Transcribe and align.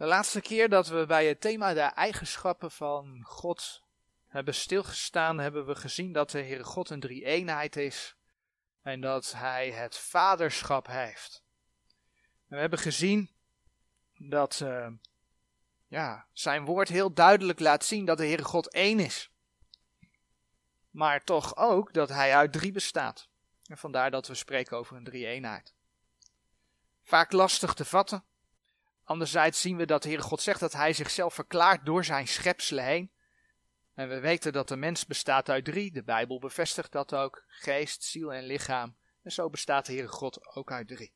De 0.00 0.06
laatste 0.06 0.40
keer 0.40 0.68
dat 0.68 0.88
we 0.88 1.06
bij 1.06 1.26
het 1.26 1.40
thema 1.40 1.74
de 1.74 1.80
eigenschappen 1.80 2.70
van 2.70 3.22
God 3.22 3.84
hebben 4.26 4.54
stilgestaan, 4.54 5.38
hebben 5.38 5.66
we 5.66 5.74
gezien 5.74 6.12
dat 6.12 6.30
de 6.30 6.42
Heere 6.42 6.64
God 6.64 6.90
een 6.90 7.00
drie-eenheid 7.00 7.76
is 7.76 8.16
en 8.82 9.00
dat 9.00 9.32
Hij 9.32 9.70
het 9.70 9.96
vaderschap 9.96 10.86
heeft. 10.86 11.44
we 12.46 12.56
hebben 12.56 12.78
gezien 12.78 13.30
dat 14.16 14.60
uh, 14.62 14.88
ja, 15.86 16.26
zijn 16.32 16.64
woord 16.64 16.88
heel 16.88 17.12
duidelijk 17.12 17.60
laat 17.60 17.84
zien 17.84 18.04
dat 18.04 18.18
de 18.18 18.26
Heere 18.26 18.44
God 18.44 18.72
één 18.72 18.98
is. 18.98 19.30
Maar 20.90 21.24
toch 21.24 21.56
ook 21.56 21.92
dat 21.92 22.08
Hij 22.08 22.36
uit 22.36 22.52
drie 22.52 22.72
bestaat. 22.72 23.28
En 23.64 23.78
vandaar 23.78 24.10
dat 24.10 24.26
we 24.26 24.34
spreken 24.34 24.76
over 24.76 24.96
een 24.96 25.04
drie-eenheid. 25.04 25.74
Vaak 27.02 27.32
lastig 27.32 27.74
te 27.74 27.84
vatten. 27.84 28.24
Anderzijds 29.10 29.60
zien 29.60 29.76
we 29.76 29.86
dat 29.86 30.02
de 30.02 30.08
Heere 30.08 30.22
God 30.22 30.40
zegt 30.40 30.60
dat 30.60 30.72
Hij 30.72 30.92
zichzelf 30.92 31.34
verklaart 31.34 31.86
door 31.86 32.04
zijn 32.04 32.28
schepselen 32.28 32.84
heen. 32.84 33.10
En 33.94 34.08
we 34.08 34.20
weten 34.20 34.52
dat 34.52 34.68
de 34.68 34.76
mens 34.76 35.06
bestaat 35.06 35.48
uit 35.48 35.64
drie. 35.64 35.92
De 35.92 36.02
Bijbel 36.02 36.38
bevestigt 36.38 36.92
dat 36.92 37.14
ook. 37.14 37.44
Geest, 37.46 38.04
ziel 38.04 38.32
en 38.32 38.44
lichaam. 38.44 38.96
En 39.22 39.32
zo 39.32 39.50
bestaat 39.50 39.86
de 39.86 39.92
Heere 39.92 40.08
God 40.08 40.54
ook 40.54 40.72
uit 40.72 40.88
drie. 40.88 41.12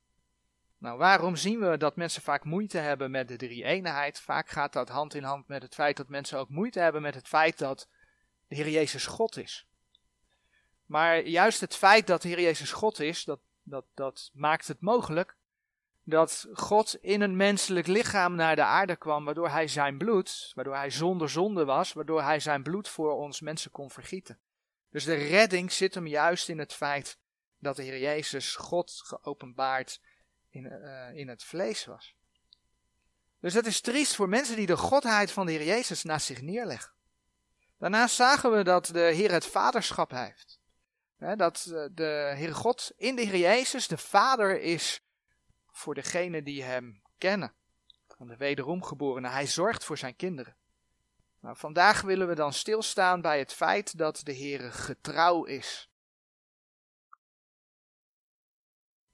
Nou, 0.79 0.99
waarom 0.99 1.37
zien 1.37 1.61
we 1.61 1.77
dat 1.77 1.97
mensen 1.97 2.23
vaak 2.23 2.45
moeite 2.45 2.79
hebben 2.79 3.11
met 3.11 3.29
de 3.29 3.37
drie-eenheid? 3.37 4.21
Vaak 4.21 4.49
gaat 4.49 4.73
dat 4.73 4.89
hand 4.89 5.15
in 5.15 5.25
hand 5.25 5.49
met 5.49 5.63
het 5.63 5.75
feit 5.75 5.97
dat 5.97 6.09
mensen 6.09 6.39
ook 6.39 6.49
moeite 6.49 6.81
hebben 6.81 7.03
met 7.03 7.15
het 7.15 7.29
feit 7.29 7.59
dat 7.59 7.89
de 8.49 8.55
Heer 8.55 8.69
Jezus 8.69 9.07
God 9.07 9.37
is. 9.37 9.67
Maar 10.87 11.27
juist 11.27 11.61
het 11.61 11.77
feit 11.77 12.07
dat 12.07 12.23
de 12.23 12.29
Heer 12.29 12.41
Jezus 12.41 12.73
God 12.73 13.01
is, 13.01 13.25
dat, 13.25 13.41
dat, 13.63 13.85
dat 13.95 14.31
maakt 14.33 14.69
het 14.69 14.81
mogelijk 14.81 15.37
dat 16.05 16.47
God 16.53 16.97
in 17.01 17.21
een 17.21 17.37
menselijk 17.37 17.87
lichaam 17.87 18.35
naar 18.35 18.57
de 18.57 18.63
aarde 18.65 18.97
kwam, 18.97 19.25
waardoor 19.25 19.49
hij 19.49 19.69
zijn 19.69 19.99
bloed, 19.99 20.53
waardoor 20.55 20.75
hij 20.75 20.91
zonder 20.91 21.31
zonde 21.31 21.65
was, 21.65 21.93
waardoor 21.93 22.23
hij 22.23 22.41
zijn 22.41 22.63
bloed 22.63 22.89
voor 22.89 23.13
ons 23.13 23.41
mensen 23.41 23.71
kon 23.71 23.91
vergieten. 23.91 24.39
Dus 24.91 25.05
de 25.05 25.15
redding 25.15 25.73
zit 25.73 25.95
hem 25.95 26.07
juist 26.07 26.49
in 26.49 26.59
het 26.59 26.73
feit 26.73 27.19
dat 27.59 27.77
de 27.77 27.83
Heer 27.83 27.99
Jezus 27.99 28.57
God 28.57 29.01
geopenbaard 29.05 30.01
in, 30.51 30.65
uh, 30.65 31.15
in 31.15 31.29
het 31.29 31.45
vlees 31.45 31.85
was. 31.85 32.15
Dus 33.41 33.55
dat 33.55 33.67
is 33.67 33.81
triest 33.81 34.15
voor 34.15 34.29
mensen 34.29 34.57
die 34.57 34.67
de 34.67 34.77
godheid 34.77 35.33
van 35.33 35.47
de 35.47 35.53
Heer 35.53 35.65
Jezus 35.65 36.03
naast 36.03 36.27
zich 36.27 36.43
neerleggen. 36.43 36.93
Daarnaast 37.79 38.15
zagen 38.15 38.57
we 38.57 38.65
dat 38.65 38.87
de 38.87 39.01
Heer 39.01 39.33
het 39.33 39.47
vaderschap 39.47 40.11
heeft. 40.11 40.61
dat 41.37 41.71
eh, 41.73 41.85
de 41.93 42.33
Heer 42.37 42.55
God 42.55 42.93
in 42.97 43.17
de 43.17 43.23
Heer 43.23 43.37
Jezus 43.37 43.89
de 43.89 43.99
Vader 43.99 44.61
is 44.61 45.04
voor 45.75 45.95
degene 45.95 46.43
die 46.43 46.63
hem 46.63 47.03
kennen. 47.19 47.53
Van 48.09 48.27
de 48.27 48.37
wederomgeborene. 48.37 49.29
Hij 49.29 49.47
zorgt 49.47 49.85
voor 49.85 49.99
zijn 49.99 50.17
kinderen. 50.17 50.57
Nou, 51.41 51.57
vandaag 51.57 52.01
willen 52.01 52.29
we 52.29 52.35
dan 52.35 52.53
stilstaan 52.53 53.21
bij 53.21 53.39
het 53.39 53.53
feit 53.53 53.99
dat 53.99 54.21
de 54.25 54.33
Heer 54.33 54.73
getrouw 54.73 55.45
is. 55.45 55.89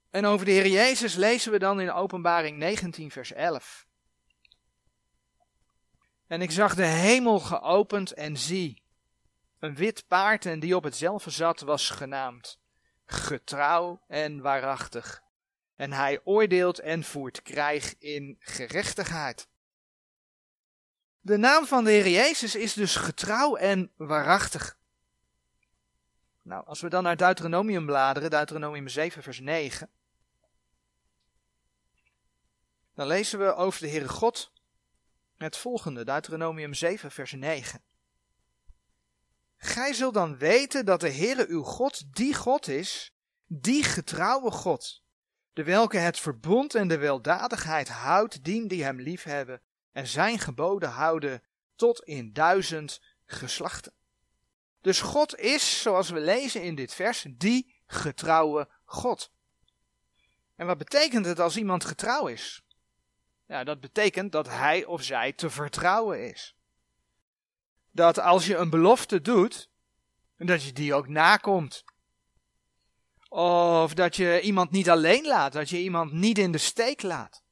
En 0.09 0.25
over 0.25 0.45
de 0.45 0.51
Heer 0.51 0.67
Jezus 0.67 1.15
lezen 1.15 1.51
we 1.51 1.59
dan 1.59 1.81
in 1.81 1.91
Openbaring 1.91 2.57
19, 2.57 3.11
vers 3.11 3.31
11. 3.31 3.85
En 6.27 6.41
ik 6.41 6.51
zag 6.51 6.75
de 6.75 6.85
hemel 6.85 7.39
geopend 7.39 8.13
en 8.13 8.37
zie, 8.37 8.83
een 9.59 9.75
wit 9.75 10.07
paard 10.07 10.45
en 10.45 10.59
die 10.59 10.75
op 10.75 10.83
hetzelfde 10.83 11.29
zat 11.29 11.59
was 11.59 11.89
genaamd, 11.89 12.59
getrouw 13.05 14.01
en 14.07 14.41
waarachtig. 14.41 15.23
En 15.81 15.91
hij 15.91 16.21
oordeelt 16.23 16.79
en 16.79 17.03
voert 17.03 17.41
krijg 17.41 17.95
in 17.97 18.37
gerechtigheid. 18.39 19.47
De 21.21 21.37
naam 21.37 21.65
van 21.65 21.83
de 21.83 21.91
Heer 21.91 22.07
Jezus 22.07 22.55
is 22.55 22.73
dus 22.73 22.95
getrouw 22.95 23.55
en 23.55 23.91
waarachtig. 23.95 24.77
Nou, 26.41 26.65
als 26.65 26.81
we 26.81 26.89
dan 26.89 27.03
naar 27.03 27.17
Deuteronomium 27.17 27.85
bladeren, 27.85 28.29
Deuteronomium 28.29 28.87
7, 28.87 29.23
vers 29.23 29.39
9, 29.39 29.89
dan 32.93 33.07
lezen 33.07 33.39
we 33.39 33.55
over 33.55 33.81
de 33.81 33.89
Heere 33.89 34.09
God 34.09 34.51
het 35.37 35.57
volgende, 35.57 36.03
Deuteronomium 36.03 36.73
7, 36.73 37.11
vers 37.11 37.31
9. 37.31 37.81
Gij 39.57 39.93
zult 39.93 40.13
dan 40.13 40.37
weten 40.37 40.85
dat 40.85 40.99
de 40.99 41.11
Heere 41.11 41.47
uw 41.47 41.63
God 41.63 42.15
die 42.15 42.33
God 42.33 42.67
is, 42.67 43.13
die 43.45 43.83
getrouwe 43.83 44.51
God, 44.51 45.01
de 45.53 45.63
welke 45.63 45.97
het 45.97 46.19
verbond 46.19 46.75
en 46.75 46.87
de 46.87 46.97
weldadigheid 46.97 47.89
houdt, 47.89 48.43
dien 48.43 48.67
die 48.67 48.83
hem 48.83 48.99
liefhebben 49.01 49.61
en 49.91 50.07
zijn 50.07 50.39
geboden 50.39 50.89
houden 50.89 51.43
tot 51.75 52.03
in 52.03 52.33
duizend 52.33 53.01
geslachten. 53.25 53.93
Dus 54.81 55.01
God 55.01 55.37
is, 55.37 55.81
zoals 55.81 56.09
we 56.09 56.19
lezen 56.19 56.63
in 56.63 56.75
dit 56.75 56.93
vers, 56.93 57.25
die 57.29 57.75
getrouwe 57.85 58.69
God. 58.85 59.31
En 60.55 60.65
wat 60.65 60.77
betekent 60.77 61.25
het 61.25 61.39
als 61.39 61.57
iemand 61.57 61.85
getrouw 61.85 62.27
is? 62.27 62.63
Ja, 63.45 63.63
dat 63.63 63.79
betekent 63.79 64.31
dat 64.31 64.47
hij 64.47 64.85
of 64.85 65.03
zij 65.03 65.33
te 65.33 65.49
vertrouwen 65.49 66.29
is. 66.29 66.55
Dat 67.91 68.19
als 68.19 68.45
je 68.47 68.55
een 68.55 68.69
belofte 68.69 69.21
doet, 69.21 69.69
dat 70.37 70.63
je 70.63 70.73
die 70.73 70.93
ook 70.93 71.07
nakomt. 71.07 71.83
Of 73.33 73.93
dat 73.93 74.15
je 74.15 74.41
iemand 74.41 74.71
niet 74.71 74.89
alleen 74.89 75.25
laat, 75.25 75.53
dat 75.53 75.69
je 75.69 75.77
iemand 75.77 76.11
niet 76.11 76.37
in 76.37 76.51
de 76.51 76.57
steek 76.57 77.01
laat. 77.01 77.43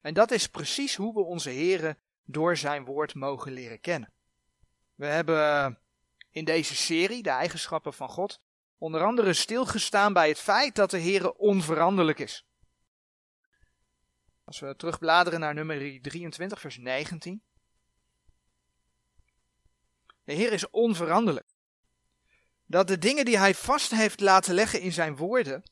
En 0.00 0.14
dat 0.14 0.30
is 0.30 0.46
precies 0.46 0.96
hoe 0.96 1.14
we 1.14 1.20
onze 1.20 1.50
Heren 1.50 1.98
door 2.24 2.56
zijn 2.56 2.84
woord 2.84 3.14
mogen 3.14 3.52
leren 3.52 3.80
kennen. 3.80 4.12
We 4.94 5.06
hebben 5.06 5.78
in 6.30 6.44
deze 6.44 6.76
serie, 6.76 7.22
de 7.22 7.30
eigenschappen 7.30 7.92
van 7.92 8.08
God, 8.08 8.40
onder 8.78 9.04
andere 9.04 9.32
stilgestaan 9.32 10.12
bij 10.12 10.28
het 10.28 10.38
feit 10.38 10.74
dat 10.74 10.90
de 10.90 11.00
Heere 11.00 11.36
onveranderlijk 11.36 12.18
is. 12.18 12.46
Als 14.44 14.60
we 14.60 14.76
terugbladeren 14.76 15.40
naar 15.40 15.54
nummer 15.54 16.00
23, 16.00 16.60
vers 16.60 16.78
19. 16.78 17.42
De 20.24 20.32
Heer 20.32 20.52
is 20.52 20.70
onveranderlijk. 20.70 21.51
Dat 22.72 22.88
de 22.88 22.98
dingen 22.98 23.24
die 23.24 23.38
Hij 23.38 23.54
vast 23.54 23.90
heeft 23.90 24.20
laten 24.20 24.54
leggen 24.54 24.80
in 24.80 24.92
zijn 24.92 25.16
woorden, 25.16 25.62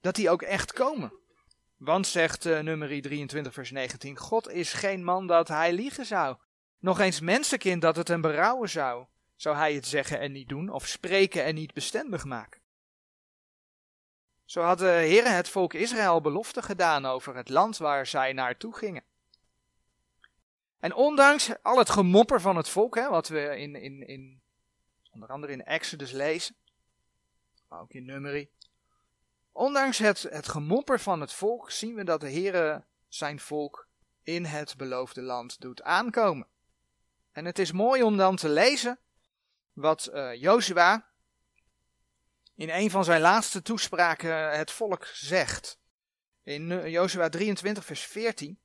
dat 0.00 0.14
die 0.14 0.30
ook 0.30 0.42
echt 0.42 0.72
komen. 0.72 1.12
Want, 1.76 2.06
zegt 2.06 2.46
uh, 2.46 2.58
nummer 2.60 3.02
23, 3.02 3.52
vers 3.52 3.70
19, 3.70 4.16
God 4.16 4.48
is 4.48 4.72
geen 4.72 5.04
man 5.04 5.26
dat 5.26 5.48
Hij 5.48 5.72
liegen 5.72 6.06
zou. 6.06 6.36
Nog 6.78 7.00
eens 7.00 7.20
mensenkind 7.20 7.82
dat 7.82 7.96
het 7.96 8.08
hem 8.08 8.20
berouwen 8.20 8.68
zou. 8.68 9.06
Zou 9.36 9.56
Hij 9.56 9.74
het 9.74 9.86
zeggen 9.86 10.20
en 10.20 10.32
niet 10.32 10.48
doen, 10.48 10.68
of 10.68 10.86
spreken 10.86 11.44
en 11.44 11.54
niet 11.54 11.74
bestendig 11.74 12.24
maken. 12.24 12.60
Zo 14.44 14.62
had 14.62 14.78
de 14.78 14.84
Heer 14.84 15.34
het 15.34 15.48
volk 15.48 15.74
Israël 15.74 16.20
belofte 16.20 16.62
gedaan 16.62 17.06
over 17.06 17.36
het 17.36 17.48
land 17.48 17.76
waar 17.76 18.06
zij 18.06 18.32
naartoe 18.32 18.76
gingen. 18.76 19.04
En 20.80 20.94
ondanks 20.94 21.50
al 21.62 21.78
het 21.78 21.90
gemopper 21.90 22.40
van 22.40 22.56
het 22.56 22.68
volk, 22.68 22.94
hè, 22.94 23.08
wat 23.08 23.28
we 23.28 23.56
in, 23.56 23.74
in, 23.76 24.06
in, 24.06 24.40
onder 25.18 25.34
andere 25.34 25.52
in 25.52 25.64
Exodus 25.64 26.12
lezen, 26.12 26.56
maar 27.68 27.80
ook 27.80 27.92
in 27.92 28.04
Numeri. 28.04 28.50
Ondanks 29.52 29.98
het, 29.98 30.22
het 30.22 30.48
gemopper 30.48 31.00
van 31.00 31.20
het 31.20 31.32
volk 31.32 31.70
zien 31.70 31.94
we 31.94 32.04
dat 32.04 32.20
de 32.20 32.28
Heer 32.28 32.84
zijn 33.08 33.40
volk 33.40 33.88
in 34.22 34.44
het 34.44 34.76
beloofde 34.76 35.22
land 35.22 35.60
doet 35.60 35.82
aankomen. 35.82 36.46
En 37.32 37.44
het 37.44 37.58
is 37.58 37.72
mooi 37.72 38.02
om 38.02 38.16
dan 38.16 38.36
te 38.36 38.48
lezen 38.48 38.98
wat 39.72 40.10
uh, 40.12 40.42
in 42.54 42.70
een 42.70 42.90
van 42.90 43.04
zijn 43.04 43.20
laatste 43.20 43.62
toespraken 43.62 44.58
het 44.58 44.70
volk 44.70 45.04
zegt. 45.04 45.78
In 46.42 46.72
eh, 46.72 46.88
Jozua 46.88 47.28
23, 47.28 47.84
vers 47.84 48.02
14. 48.02 48.58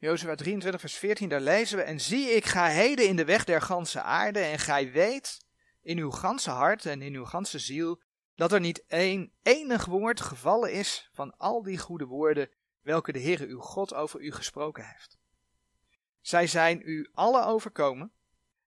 Jozua 0.00 0.34
23, 0.34 0.80
vers 0.80 0.94
14, 0.94 1.28
daar 1.28 1.40
lezen 1.40 1.76
we: 1.76 1.82
En 1.82 2.00
zie, 2.00 2.30
ik 2.30 2.44
ga 2.44 2.66
heden 2.66 3.08
in 3.08 3.16
de 3.16 3.24
weg 3.24 3.44
der 3.44 3.62
ganse 3.62 4.02
aarde, 4.02 4.40
en 4.40 4.58
gij 4.58 4.92
weet 4.92 5.44
in 5.82 5.98
uw 5.98 6.10
ganse 6.10 6.50
hart 6.50 6.86
en 6.86 7.02
in 7.02 7.14
uw 7.14 7.24
ganse 7.24 7.58
ziel, 7.58 8.00
dat 8.34 8.52
er 8.52 8.60
niet 8.60 8.84
één 8.86 9.32
enig 9.42 9.84
woord 9.84 10.20
gevallen 10.20 10.72
is 10.72 11.10
van 11.12 11.36
al 11.36 11.62
die 11.62 11.78
goede 11.78 12.04
woorden, 12.04 12.50
welke 12.82 13.12
de 13.12 13.20
Heere 13.20 13.46
uw 13.46 13.60
God 13.60 13.94
over 13.94 14.20
u 14.20 14.32
gesproken 14.32 14.86
heeft. 14.86 15.18
Zij 16.20 16.46
zijn 16.46 16.82
u 16.84 17.08
alle 17.14 17.44
overkomen, 17.44 18.12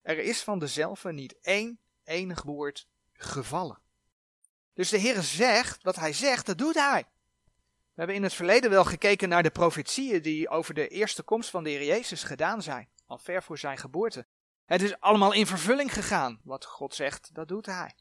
er 0.01 0.19
is 0.19 0.41
van 0.41 0.59
dezelfde 0.59 1.11
niet 1.13 1.35
één 1.41 1.79
enig 2.03 2.41
woord 2.41 2.87
gevallen. 3.13 3.79
Dus 4.73 4.89
de 4.89 4.97
Heer 4.97 5.21
zegt, 5.21 5.83
wat 5.83 5.95
hij 5.95 6.13
zegt, 6.13 6.45
dat 6.45 6.57
doet 6.57 6.75
hij. 6.75 7.05
We 7.93 7.99
hebben 7.99 8.15
in 8.15 8.23
het 8.23 8.33
verleden 8.33 8.69
wel 8.69 8.85
gekeken 8.85 9.29
naar 9.29 9.43
de 9.43 9.51
profetieën 9.51 10.21
die 10.21 10.49
over 10.49 10.73
de 10.73 10.87
eerste 10.87 11.23
komst 11.23 11.49
van 11.49 11.63
de 11.63 11.69
Heer 11.69 11.83
Jezus 11.83 12.23
gedaan 12.23 12.61
zijn, 12.61 12.89
al 13.05 13.17
ver 13.17 13.43
voor 13.43 13.57
zijn 13.57 13.77
geboorte. 13.77 14.25
Het 14.65 14.81
is 14.81 14.99
allemaal 14.99 15.33
in 15.33 15.47
vervulling 15.47 15.93
gegaan. 15.93 16.39
Wat 16.43 16.65
God 16.65 16.95
zegt, 16.95 17.29
dat 17.33 17.47
doet 17.47 17.65
hij. 17.65 17.95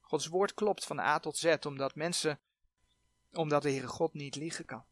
Gods 0.00 0.26
woord 0.26 0.54
klopt 0.54 0.84
van 0.84 0.98
A 0.98 1.18
tot 1.18 1.36
Z, 1.36 1.54
omdat 1.66 1.94
mensen, 1.94 2.40
omdat 3.32 3.62
de 3.62 3.70
Heere 3.70 3.86
God 3.86 4.14
niet 4.14 4.36
liegen 4.36 4.64
kan. 4.64 4.84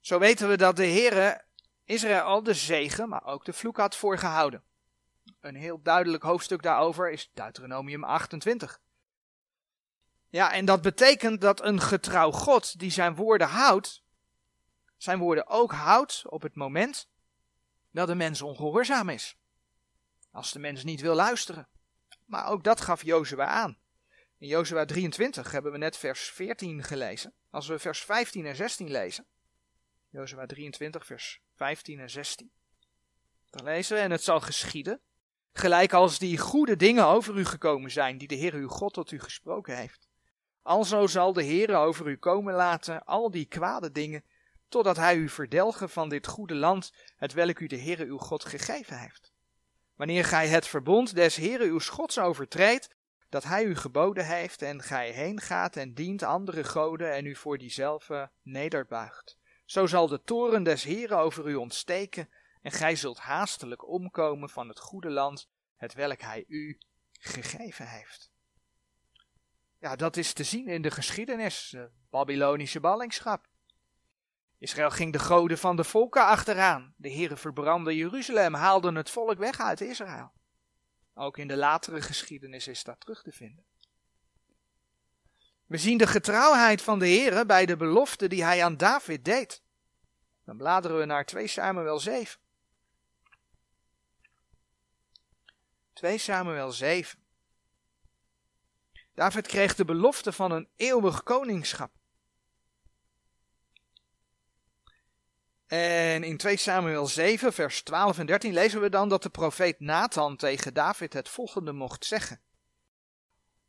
Zo 0.00 0.18
weten 0.18 0.48
we 0.48 0.56
dat 0.56 0.76
de 0.76 0.86
Heere 0.86 1.44
Israël 1.84 2.42
de 2.42 2.54
zegen, 2.54 3.08
maar 3.08 3.24
ook 3.24 3.44
de 3.44 3.52
vloek 3.52 3.76
had 3.76 3.96
voorgehouden. 3.96 4.62
Een 5.40 5.54
heel 5.54 5.82
duidelijk 5.82 6.22
hoofdstuk 6.22 6.62
daarover 6.62 7.10
is 7.10 7.30
Deuteronomium 7.34 8.04
28. 8.04 8.80
Ja, 10.30 10.52
en 10.52 10.64
dat 10.64 10.82
betekent 10.82 11.40
dat 11.40 11.62
een 11.62 11.80
getrouw 11.80 12.30
God 12.30 12.78
die 12.78 12.90
zijn 12.90 13.14
woorden 13.14 13.48
houdt, 13.48 14.02
zijn 14.96 15.18
woorden 15.18 15.46
ook 15.46 15.72
houdt 15.72 16.22
op 16.26 16.42
het 16.42 16.54
moment 16.54 17.08
dat 17.90 18.06
de 18.06 18.14
mens 18.14 18.42
ongehoorzaam 18.42 19.08
is. 19.08 19.36
Als 20.30 20.52
de 20.52 20.58
mens 20.58 20.84
niet 20.84 21.00
wil 21.00 21.14
luisteren. 21.14 21.68
Maar 22.24 22.46
ook 22.46 22.64
dat 22.64 22.80
gaf 22.80 23.02
Jozua 23.02 23.46
aan. 23.46 23.78
In 24.38 24.48
Jozua 24.48 24.84
23 24.84 25.50
hebben 25.50 25.72
we 25.72 25.78
net 25.78 25.96
vers 25.96 26.20
14 26.20 26.82
gelezen. 26.82 27.32
Als 27.50 27.66
we 27.66 27.78
vers 27.78 28.00
15 28.00 28.46
en 28.46 28.56
16 28.56 28.90
lezen. 28.90 29.26
Jozua 30.10 30.46
23 30.46 31.06
vers 31.06 31.40
15 31.54 32.00
en 32.00 32.10
16. 32.10 32.50
Dan 33.50 33.64
lezen 33.64 33.96
we, 33.96 34.02
en 34.02 34.10
het 34.10 34.22
zal 34.22 34.40
geschieden, 34.40 35.00
gelijk 35.52 35.92
als 35.92 36.18
die 36.18 36.38
goede 36.38 36.76
dingen 36.76 37.06
over 37.06 37.36
u 37.38 37.44
gekomen 37.44 37.90
zijn, 37.90 38.18
die 38.18 38.28
de 38.28 38.34
Heer 38.34 38.54
uw 38.54 38.68
God 38.68 38.92
tot 38.92 39.10
u 39.10 39.20
gesproken 39.20 39.76
heeft. 39.76 40.07
Alzo 40.68 41.06
zal 41.06 41.32
de 41.32 41.42
Heer 41.42 41.76
over 41.76 42.06
u 42.06 42.16
komen 42.16 42.54
laten 42.54 43.04
al 43.04 43.30
die 43.30 43.44
kwade 43.44 43.92
dingen, 43.92 44.24
totdat 44.68 44.96
hij 44.96 45.16
u 45.16 45.28
verdelgen 45.28 45.90
van 45.90 46.08
dit 46.08 46.26
goede 46.26 46.54
land, 46.54 46.92
het 47.16 47.32
welk 47.32 47.58
u 47.58 47.66
de 47.66 47.76
Heer 47.76 48.00
uw 48.00 48.18
God 48.18 48.44
gegeven 48.44 48.98
heeft. 48.98 49.32
Wanneer 49.96 50.24
gij 50.24 50.48
het 50.48 50.66
verbond 50.66 51.14
des 51.14 51.36
Heere 51.36 51.64
uw 51.64 51.78
Gods 51.80 52.18
overtreedt, 52.18 52.94
dat 53.28 53.44
hij 53.44 53.64
u 53.64 53.76
geboden 53.76 54.26
heeft, 54.26 54.62
en 54.62 54.82
gij 54.82 55.10
heen 55.10 55.40
gaat 55.40 55.76
en 55.76 55.94
dient 55.94 56.22
andere 56.22 56.64
goden 56.64 57.12
en 57.12 57.26
u 57.26 57.34
voor 57.34 57.58
diezelfde 57.58 58.30
nederbuigt. 58.42 59.36
Zo 59.64 59.86
zal 59.86 60.08
de 60.08 60.22
toren 60.22 60.62
des 60.62 60.84
Heere 60.84 61.14
over 61.14 61.48
u 61.48 61.54
ontsteken, 61.54 62.28
en 62.62 62.72
gij 62.72 62.96
zult 62.96 63.18
haastelijk 63.18 63.88
omkomen 63.88 64.50
van 64.50 64.68
het 64.68 64.80
goede 64.80 65.10
land, 65.10 65.48
het 65.76 65.94
welk 65.94 66.20
hij 66.20 66.44
u 66.48 66.78
gegeven 67.20 67.86
heeft. 67.86 68.30
Ja, 69.80 69.96
dat 69.96 70.16
is 70.16 70.32
te 70.32 70.44
zien 70.44 70.66
in 70.66 70.82
de 70.82 70.90
geschiedenis, 70.90 71.68
de 71.70 71.90
Babylonische 72.10 72.80
ballingschap. 72.80 73.46
Israël 74.58 74.90
ging 74.90 75.12
de 75.12 75.18
goden 75.18 75.58
van 75.58 75.76
de 75.76 75.84
volken 75.84 76.24
achteraan. 76.24 76.94
De 76.96 77.08
heren 77.08 77.38
verbrandden 77.38 77.96
Jeruzalem, 77.96 78.54
haalden 78.54 78.94
het 78.94 79.10
volk 79.10 79.38
weg 79.38 79.60
uit 79.60 79.80
Israël. 79.80 80.32
Ook 81.14 81.38
in 81.38 81.48
de 81.48 81.56
latere 81.56 82.02
geschiedenis 82.02 82.68
is 82.68 82.84
dat 82.84 83.00
terug 83.00 83.22
te 83.22 83.32
vinden. 83.32 83.64
We 85.66 85.76
zien 85.76 85.98
de 85.98 86.06
getrouwheid 86.06 86.82
van 86.82 86.98
de 86.98 87.06
heren 87.06 87.46
bij 87.46 87.66
de 87.66 87.76
belofte 87.76 88.28
die 88.28 88.44
hij 88.44 88.64
aan 88.64 88.76
David 88.76 89.24
deed. 89.24 89.62
Dan 90.44 90.56
bladeren 90.56 90.98
we 90.98 91.04
naar 91.04 91.24
2 91.24 91.46
Samuel 91.46 91.98
7. 91.98 92.40
2 95.92 96.18
Samuel 96.18 96.72
7. 96.72 97.18
David 99.18 99.46
kreeg 99.46 99.74
de 99.74 99.84
belofte 99.84 100.32
van 100.32 100.50
een 100.50 100.68
eeuwig 100.76 101.22
koningschap. 101.22 101.90
En 105.66 106.24
in 106.24 106.36
2 106.36 106.56
Samuel 106.56 107.06
7, 107.06 107.52
vers 107.52 107.82
12 107.82 108.18
en 108.18 108.26
13 108.26 108.52
lezen 108.52 108.80
we 108.80 108.88
dan 108.88 109.08
dat 109.08 109.22
de 109.22 109.28
profeet 109.28 109.80
Nathan 109.80 110.36
tegen 110.36 110.74
David 110.74 111.12
het 111.12 111.28
volgende 111.28 111.72
mocht 111.72 112.04
zeggen. 112.04 112.40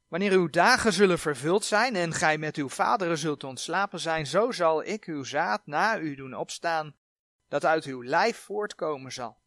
Wanneer 0.08 0.32
uw 0.32 0.50
dagen 0.50 0.94
zullen 0.94 1.20
vervuld 1.20 1.66
zijn 1.66 1.96
en 1.96 2.14
gij 2.14 2.38
met 2.38 2.56
uw 2.56 2.70
vaderen 2.70 3.18
zult 3.18 3.44
ontslapen 3.44 4.00
zijn, 4.00 4.28
zo 4.28 4.52
zal 4.52 4.84
ik 4.84 5.06
uw 5.06 5.24
zaad 5.24 5.62
na 5.66 6.00
u 6.00 6.16
doen 6.16 6.34
opstaan, 6.34 6.96
dat 7.48 7.66
uit 7.66 7.86
uw 7.86 8.04
lijf 8.04 8.38
voortkomen 8.38 9.12
zal. 9.12 9.38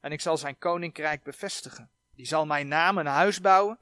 En 0.00 0.12
ik 0.12 0.20
zal 0.20 0.36
zijn 0.36 0.58
koninkrijk 0.58 1.22
bevestigen. 1.22 1.90
Die 2.14 2.26
zal 2.26 2.46
mijn 2.46 2.68
naam 2.68 2.98
een 2.98 3.06
huis 3.06 3.40
bouwen, 3.40 3.78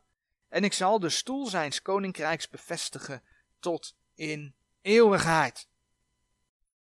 en 0.52 0.64
ik 0.64 0.72
zal 0.72 0.98
de 0.98 1.08
stoel 1.08 1.46
zijns 1.46 1.82
koninkrijks 1.82 2.48
bevestigen 2.48 3.22
tot 3.60 3.96
in 4.14 4.54
eeuwigheid. 4.82 5.68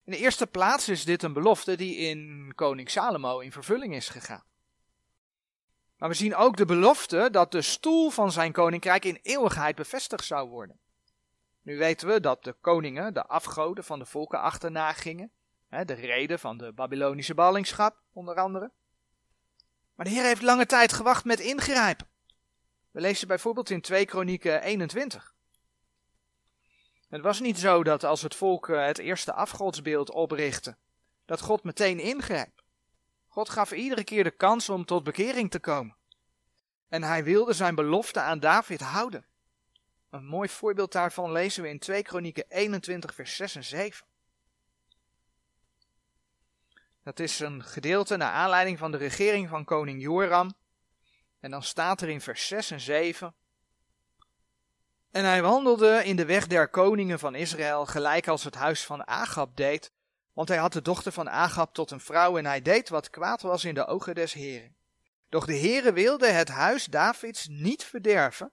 In 0.04 0.12
de 0.12 0.18
eerste 0.18 0.46
plaats 0.46 0.88
is 0.88 1.04
dit 1.04 1.22
een 1.22 1.32
belofte 1.32 1.76
die 1.76 1.96
in 1.96 2.52
koning 2.54 2.90
Salomo 2.90 3.38
in 3.38 3.52
vervulling 3.52 3.94
is 3.94 4.08
gegaan. 4.08 4.44
Maar 5.96 6.08
we 6.08 6.14
zien 6.14 6.34
ook 6.34 6.56
de 6.56 6.64
belofte 6.64 7.28
dat 7.30 7.52
de 7.52 7.62
stoel 7.62 8.10
van 8.10 8.32
zijn 8.32 8.52
koninkrijk 8.52 9.04
in 9.04 9.18
eeuwigheid 9.22 9.76
bevestigd 9.76 10.24
zou 10.24 10.48
worden. 10.48 10.78
Nu 11.62 11.78
weten 11.78 12.08
we 12.08 12.20
dat 12.20 12.44
de 12.44 12.52
koningen 12.52 13.14
de 13.14 13.26
afgoden 13.26 13.84
van 13.84 13.98
de 13.98 14.06
volken 14.06 14.40
achterna 14.40 14.92
gingen. 14.92 15.32
de 15.68 15.94
reden 15.94 16.38
van 16.38 16.58
de 16.58 16.72
Babylonische 16.72 17.34
ballingschap, 17.34 18.02
onder 18.12 18.34
andere. 18.34 18.72
Maar 19.94 20.06
de 20.06 20.12
Heer 20.12 20.24
heeft 20.24 20.42
lange 20.42 20.66
tijd 20.66 20.92
gewacht 20.92 21.24
met 21.24 21.40
ingrijpen. 21.40 22.09
We 22.90 23.00
lezen 23.00 23.28
bijvoorbeeld 23.28 23.70
in 23.70 23.80
2 23.80 24.04
Kronieken 24.04 24.62
21. 24.62 25.34
Het 27.08 27.20
was 27.20 27.40
niet 27.40 27.58
zo 27.58 27.82
dat 27.82 28.04
als 28.04 28.22
het 28.22 28.34
volk 28.34 28.68
eh, 28.68 28.84
het 28.84 28.98
eerste 28.98 29.32
afgodsbeeld 29.32 30.10
oprichtte, 30.10 30.76
dat 31.24 31.40
God 31.40 31.64
meteen 31.64 31.98
ingreep. 31.98 32.62
God 33.28 33.48
gaf 33.48 33.72
iedere 33.72 34.04
keer 34.04 34.24
de 34.24 34.30
kans 34.30 34.68
om 34.68 34.84
tot 34.84 35.04
bekering 35.04 35.50
te 35.50 35.58
komen. 35.58 35.96
En 36.88 37.02
hij 37.02 37.24
wilde 37.24 37.52
zijn 37.52 37.74
belofte 37.74 38.20
aan 38.20 38.40
David 38.40 38.80
houden. 38.80 39.24
Een 40.10 40.24
mooi 40.24 40.48
voorbeeld 40.48 40.92
daarvan 40.92 41.32
lezen 41.32 41.62
we 41.62 41.68
in 41.68 41.78
2 41.78 42.02
Kronieken 42.02 42.44
21 42.48 43.14
vers 43.14 43.36
6 43.36 43.54
en 43.54 43.64
7. 43.64 44.06
Dat 47.02 47.18
is 47.18 47.40
een 47.40 47.64
gedeelte 47.64 48.16
naar 48.16 48.32
aanleiding 48.32 48.78
van 48.78 48.90
de 48.90 48.96
regering 48.96 49.48
van 49.48 49.64
koning 49.64 50.02
Joram. 50.02 50.54
En 51.40 51.50
dan 51.50 51.62
staat 51.62 52.00
er 52.00 52.08
in 52.08 52.20
vers 52.20 52.46
6 52.46 52.70
en 52.70 52.80
7. 52.80 53.34
En 55.10 55.24
hij 55.24 55.42
wandelde 55.42 56.04
in 56.04 56.16
de 56.16 56.24
weg 56.24 56.46
der 56.46 56.68
koningen 56.68 57.18
van 57.18 57.34
Israël, 57.34 57.86
gelijk 57.86 58.28
als 58.28 58.44
het 58.44 58.54
huis 58.54 58.84
van 58.84 59.06
Agab 59.06 59.56
deed, 59.56 59.92
want 60.32 60.48
hij 60.48 60.58
had 60.58 60.72
de 60.72 60.82
dochter 60.82 61.12
van 61.12 61.30
Agab 61.30 61.74
tot 61.74 61.90
een 61.90 62.00
vrouw 62.00 62.38
en 62.38 62.46
hij 62.46 62.62
deed 62.62 62.88
wat 62.88 63.10
kwaad 63.10 63.42
was 63.42 63.64
in 63.64 63.74
de 63.74 63.86
ogen 63.86 64.14
des 64.14 64.32
Heren. 64.32 64.74
Doch 65.28 65.46
de 65.46 65.56
Heere 65.56 65.92
wilde 65.92 66.28
het 66.28 66.48
huis 66.48 66.84
Davids 66.84 67.46
niet 67.48 67.84
verderven, 67.84 68.52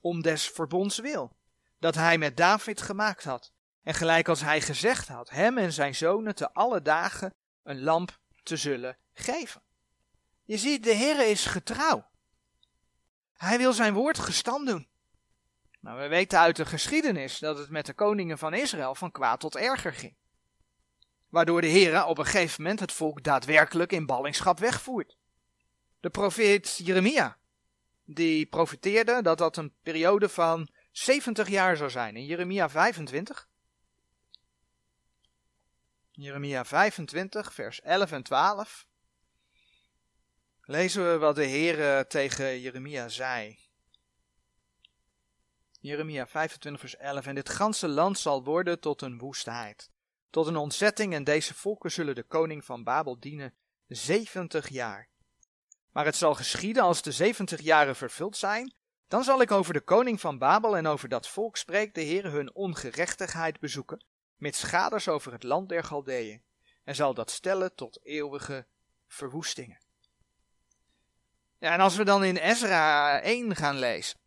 om 0.00 0.22
des 0.22 0.48
verbonds 0.48 0.98
wil, 0.98 1.36
dat 1.78 1.94
hij 1.94 2.18
met 2.18 2.36
David 2.36 2.82
gemaakt 2.82 3.24
had, 3.24 3.52
en 3.82 3.94
gelijk 3.94 4.28
als 4.28 4.40
hij 4.40 4.60
gezegd 4.60 5.08
had, 5.08 5.30
hem 5.30 5.58
en 5.58 5.72
zijn 5.72 5.94
zonen 5.94 6.34
te 6.34 6.52
alle 6.52 6.82
dagen 6.82 7.34
een 7.62 7.82
lamp 7.82 8.18
te 8.42 8.56
zullen 8.56 8.96
geven. 9.12 9.62
Je 10.44 10.58
ziet, 10.58 10.84
de 10.84 10.94
Heere 10.94 11.24
is 11.24 11.46
getrouw. 11.46 12.09
Hij 13.40 13.58
wil 13.58 13.72
zijn 13.72 13.94
woord 13.94 14.18
gestand 14.18 14.66
doen. 14.66 14.88
Nou, 15.80 16.00
we 16.00 16.08
weten 16.08 16.38
uit 16.38 16.56
de 16.56 16.66
geschiedenis 16.66 17.38
dat 17.38 17.58
het 17.58 17.70
met 17.70 17.86
de 17.86 17.94
koningen 17.94 18.38
van 18.38 18.54
Israël 18.54 18.94
van 18.94 19.10
kwaad 19.10 19.40
tot 19.40 19.56
erger 19.56 19.94
ging. 19.94 20.16
Waardoor 21.28 21.60
de 21.60 21.66
Heer 21.66 22.04
op 22.04 22.18
een 22.18 22.24
gegeven 22.24 22.62
moment 22.62 22.80
het 22.80 22.92
volk 22.92 23.22
daadwerkelijk 23.22 23.92
in 23.92 24.06
ballingschap 24.06 24.58
wegvoert. 24.58 25.16
De 26.00 26.10
profeet 26.10 26.80
Jeremia, 26.84 27.36
die 28.04 28.46
profeteerde 28.46 29.22
dat 29.22 29.38
dat 29.38 29.56
een 29.56 29.74
periode 29.82 30.28
van 30.28 30.68
70 30.90 31.48
jaar 31.48 31.76
zou 31.76 31.90
zijn. 31.90 32.16
In 32.16 32.24
Jeremia 32.24 32.68
25. 32.68 33.48
Jeremia 36.10 36.64
25, 36.64 37.54
vers 37.54 37.80
11 37.80 38.12
en 38.12 38.22
12. 38.22 38.86
Lezen 40.70 41.10
we 41.10 41.18
wat 41.18 41.34
de 41.34 41.44
Heer 41.44 42.06
tegen 42.06 42.60
Jeremia 42.60 43.08
zei. 43.08 43.58
Jeremia 45.80 46.26
25 46.26 46.80
vers 46.80 46.96
11. 46.96 47.26
En 47.26 47.34
dit 47.34 47.48
ganse 47.48 47.88
land 47.88 48.18
zal 48.18 48.44
worden 48.44 48.80
tot 48.80 49.02
een 49.02 49.18
woestheid, 49.18 49.90
tot 50.30 50.46
een 50.46 50.56
ontzetting 50.56 51.14
en 51.14 51.24
deze 51.24 51.54
volken 51.54 51.90
zullen 51.90 52.14
de 52.14 52.22
koning 52.22 52.64
van 52.64 52.84
Babel 52.84 53.20
dienen 53.20 53.54
70 53.86 54.68
jaar. 54.68 55.08
Maar 55.92 56.04
het 56.04 56.16
zal 56.16 56.34
geschieden 56.34 56.82
als 56.82 57.02
de 57.02 57.12
70 57.12 57.60
jaren 57.60 57.96
vervuld 57.96 58.36
zijn, 58.36 58.74
dan 59.08 59.24
zal 59.24 59.40
ik 59.40 59.50
over 59.50 59.72
de 59.72 59.80
koning 59.80 60.20
van 60.20 60.38
Babel 60.38 60.76
en 60.76 60.86
over 60.86 61.08
dat 61.08 61.28
volk 61.28 61.56
spreekt 61.56 61.94
de 61.94 62.02
Heer 62.02 62.24
hun 62.24 62.54
ongerechtigheid 62.54 63.60
bezoeken, 63.60 64.04
met 64.36 64.56
schaders 64.56 65.08
over 65.08 65.32
het 65.32 65.42
land 65.42 65.68
der 65.68 65.84
Galdeeën, 65.84 66.42
en 66.84 66.94
zal 66.94 67.14
dat 67.14 67.30
stellen 67.30 67.74
tot 67.74 68.04
eeuwige 68.04 68.66
verwoestingen. 69.06 69.88
Ja, 71.60 71.72
en 71.72 71.80
als 71.80 71.96
we 71.96 72.04
dan 72.04 72.24
in 72.24 72.36
Ezra 72.36 73.20
1 73.20 73.56
gaan 73.56 73.78
lezen, 73.78 74.18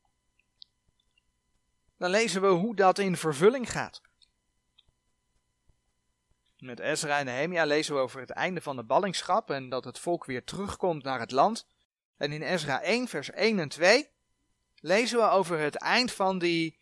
dan 1.98 2.10
lezen 2.10 2.42
we 2.42 2.48
hoe 2.48 2.76
dat 2.76 3.00
in 3.00 3.18
vervulling 3.18 3.72
gaat. 3.72 4.02
Met 6.58 6.80
Ezra 6.80 7.20
en 7.20 7.26
Nehemia 7.26 7.66
lezen 7.66 7.96
we 7.96 8.00
over 8.00 8.20
het 8.20 8.30
einde 8.30 8.62
van 8.62 8.76
de 8.76 8.84
ballingschap 8.84 9.50
en 9.50 9.70
dat 9.70 9.84
het 9.84 10.00
volk 10.00 10.26
weer 10.26 10.44
terugkomt 10.44 11.04
naar 11.04 11.20
het 11.20 11.32
land. 11.32 11.68
En 12.18 12.32
in 12.32 12.42
Ezra 12.42 12.82
1, 12.82 13.08
vers 13.08 13.32
1 13.32 13.60
en 13.60 13.70
2 13.70 14.10
lezen 14.76 15.18
we 15.18 15.30
over 15.30 15.60
het 15.60 15.76
eind 15.76 16.12
van 16.12 16.40
die 16.40 16.80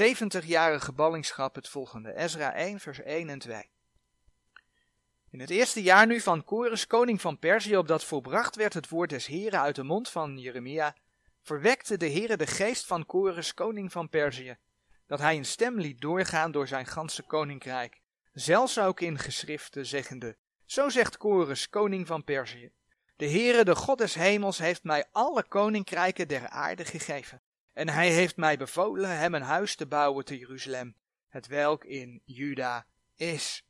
70-jarige 0.00 0.92
ballingschap 0.92 1.54
het 1.54 1.68
volgende. 1.68 2.14
Ezra 2.14 2.54
1, 2.54 2.80
vers 2.80 3.00
1 3.00 3.28
en 3.28 3.38
2. 3.38 3.70
In 5.30 5.40
het 5.40 5.50
eerste 5.50 5.82
jaar 5.82 6.06
nu 6.06 6.20
van 6.20 6.44
Kores, 6.44 6.86
koning 6.86 7.20
van 7.20 7.38
Perzië, 7.38 7.76
opdat 7.76 8.04
volbracht 8.04 8.56
werd 8.56 8.74
het 8.74 8.88
woord 8.88 9.10
des 9.10 9.26
Heren 9.26 9.60
uit 9.60 9.74
de 9.74 9.82
mond 9.82 10.08
van 10.08 10.38
Jeremia, 10.38 10.96
verwekte 11.42 11.96
de 11.96 12.10
Heere 12.10 12.36
de 12.36 12.46
geest 12.46 12.86
van 12.86 13.06
Kores, 13.06 13.54
koning 13.54 13.92
van 13.92 14.08
Perzië, 14.08 14.56
dat 15.06 15.18
hij 15.18 15.36
een 15.36 15.44
stem 15.44 15.80
liet 15.80 16.00
doorgaan 16.00 16.52
door 16.52 16.68
zijn 16.68 16.86
ganse 16.86 17.22
koninkrijk, 17.22 18.00
zelfs 18.32 18.78
ook 18.78 19.00
in 19.00 19.18
geschriften 19.18 19.86
zeggende, 19.86 20.36
zo 20.64 20.88
zegt 20.88 21.16
Kores, 21.16 21.68
koning 21.68 22.06
van 22.06 22.24
Perzië, 22.24 22.70
de 23.16 23.30
Heere, 23.30 23.64
de 23.64 23.74
God 23.74 23.98
des 23.98 24.14
hemels, 24.14 24.58
heeft 24.58 24.84
mij 24.84 25.04
alle 25.12 25.42
koninkrijken 25.48 26.28
der 26.28 26.48
aarde 26.48 26.84
gegeven, 26.84 27.42
en 27.72 27.88
hij 27.88 28.10
heeft 28.10 28.36
mij 28.36 28.56
bevolen 28.56 29.18
hem 29.18 29.34
een 29.34 29.42
huis 29.42 29.76
te 29.76 29.86
bouwen 29.86 30.24
te 30.24 30.38
Jeruzalem, 30.38 30.96
het 31.28 31.46
welk 31.46 31.84
in 31.84 32.22
Juda 32.24 32.86
is. 33.16 33.67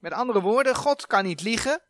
Met 0.00 0.12
andere 0.12 0.40
woorden, 0.40 0.74
God 0.74 1.06
kan 1.06 1.24
niet 1.24 1.42
liegen. 1.42 1.82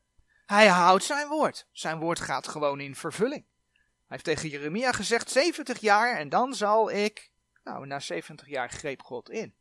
Hij 0.47 0.67
houdt 0.67 1.05
zijn 1.05 1.29
woord. 1.29 1.67
Zijn 1.73 1.99
woord 1.99 2.21
gaat 2.21 2.49
gewoon 2.49 2.81
in 2.81 2.95
vervulling. 2.95 3.45
Hij 3.75 3.83
heeft 4.07 4.25
tegen 4.25 4.49
Jeremia 4.49 4.93
gezegd: 4.93 5.31
70 5.31 5.79
jaar 5.79 6.17
en 6.17 6.29
dan 6.29 6.55
zal 6.55 6.91
ik. 6.91 7.31
Nou, 7.65 7.87
na 7.87 8.01
70 8.01 8.49
jaar 8.49 8.71
greep 8.71 9.03
God 9.03 9.31
in. 9.31 9.55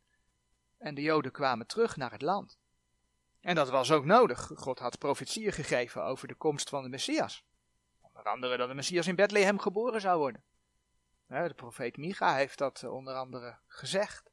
En 0.78 0.94
de 0.94 1.02
Joden 1.02 1.32
kwamen 1.32 1.66
terug 1.66 1.96
naar 1.96 2.10
het 2.10 2.22
land. 2.22 2.58
En 3.40 3.54
dat 3.54 3.70
was 3.70 3.92
ook 3.92 4.04
nodig. 4.04 4.50
God 4.54 4.78
had 4.78 4.98
profetieën 4.98 5.52
gegeven 5.52 6.04
over 6.04 6.28
de 6.28 6.34
komst 6.34 6.68
van 6.68 6.82
de 6.82 6.88
Messias. 6.88 7.44
Onder 8.00 8.24
andere 8.24 8.56
dat 8.56 8.68
de 8.68 8.74
Messias 8.74 9.06
in 9.06 9.14
Bethlehem 9.14 9.58
geboren 9.58 10.00
zou 10.00 10.18
worden. 10.18 10.42
De 11.26 11.54
profeet 11.56 11.96
Micha 11.96 12.34
heeft 12.34 12.58
dat 12.58 12.82
eh, 12.82 12.92
onder 12.92 13.14
andere 13.14 13.58
gezegd. 13.66 14.29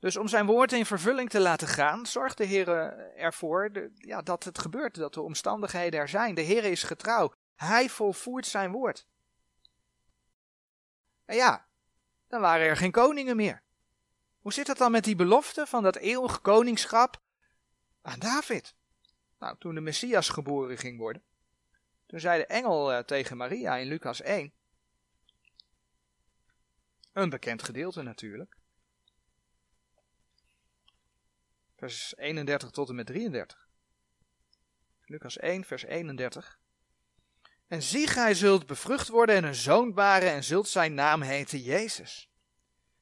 Dus 0.00 0.16
om 0.16 0.28
zijn 0.28 0.46
woord 0.46 0.72
in 0.72 0.86
vervulling 0.86 1.30
te 1.30 1.40
laten 1.40 1.68
gaan, 1.68 2.06
zorgt 2.06 2.36
de 2.36 2.44
Heer 2.44 2.68
ervoor 3.16 3.90
ja, 3.94 4.22
dat 4.22 4.44
het 4.44 4.58
gebeurt, 4.58 4.94
dat 4.94 5.14
de 5.14 5.20
omstandigheden 5.20 6.00
er 6.00 6.08
zijn. 6.08 6.34
De 6.34 6.40
Heer 6.40 6.64
is 6.64 6.82
getrouw. 6.82 7.32
Hij 7.54 7.88
volvoert 7.88 8.46
zijn 8.46 8.70
woord. 8.70 9.06
En 11.24 11.36
ja, 11.36 11.66
dan 12.28 12.40
waren 12.40 12.66
er 12.66 12.76
geen 12.76 12.90
koningen 12.90 13.36
meer. 13.36 13.62
Hoe 14.38 14.52
zit 14.52 14.66
het 14.66 14.78
dan 14.78 14.90
met 14.90 15.04
die 15.04 15.16
belofte 15.16 15.66
van 15.66 15.82
dat 15.82 15.96
eeuwige 15.96 16.40
koningschap 16.40 17.22
aan 18.02 18.18
David? 18.18 18.74
Nou, 19.38 19.56
toen 19.58 19.74
de 19.74 19.80
Messias 19.80 20.28
geboren 20.28 20.78
ging 20.78 20.98
worden, 20.98 21.22
toen 22.06 22.20
zei 22.20 22.38
de 22.38 22.46
engel 22.46 22.92
eh, 22.92 22.98
tegen 22.98 23.36
Maria 23.36 23.76
in 23.76 23.86
Lucas 23.86 24.20
1, 24.20 24.52
een 27.12 27.30
bekend 27.30 27.62
gedeelte 27.62 28.02
natuurlijk, 28.02 28.56
vers 31.80 32.16
31 32.16 32.70
tot 32.70 32.88
en 32.88 32.94
met 32.94 33.06
33. 33.06 33.68
Lucas 35.04 35.38
1, 35.38 35.64
vers 35.64 35.84
31. 35.84 36.58
En 37.68 37.82
zie, 37.82 38.06
gij 38.06 38.34
zult 38.34 38.66
bevrucht 38.66 39.08
worden 39.08 39.34
en 39.34 39.44
een 39.44 39.54
zoon 39.54 39.94
baren 39.94 40.30
en 40.30 40.44
zult 40.44 40.68
zijn 40.68 40.94
naam 40.94 41.22
heten 41.22 41.58
Jezus. 41.58 42.30